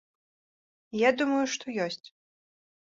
Я 1.01 1.09
думаю, 1.21 1.45
што 1.59 1.65
ёсць. 1.87 2.05